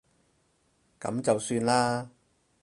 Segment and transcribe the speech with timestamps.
[0.99, 2.09] 噉就算啦